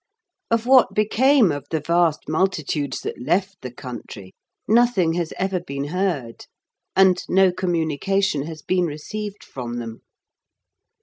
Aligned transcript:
Of 0.49 0.65
what 0.65 0.95
became 0.95 1.51
of 1.51 1.67
the 1.69 1.79
vast 1.79 2.27
multitudes 2.27 3.01
that 3.01 3.21
left 3.21 3.61
the 3.61 3.71
country, 3.71 4.33
nothing 4.67 5.13
has 5.13 5.31
ever 5.37 5.59
been 5.59 5.89
heard, 5.89 6.47
and 6.95 7.23
no 7.29 7.51
communication 7.51 8.47
has 8.47 8.63
been 8.63 8.87
received 8.87 9.43
from 9.43 9.75
them. 9.77 10.01